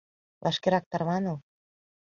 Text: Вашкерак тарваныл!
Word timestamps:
Вашкерак 0.43 0.85
тарваныл! 0.91 1.37